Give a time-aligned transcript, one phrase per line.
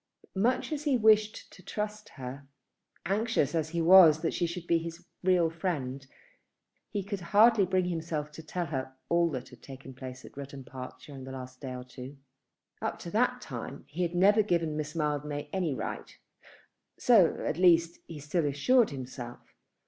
[0.33, 2.47] Much as he wished to trust her,
[3.05, 6.07] anxious as he was that she should be his real friend
[6.89, 10.63] he could hardly bring himself to tell her all that had taken place at Rudham
[10.63, 12.17] Park during the last day or two.
[12.81, 16.17] Up to that time he never had given Miss Mildmay any right.
[16.97, 19.53] So, at least, he still assured himself.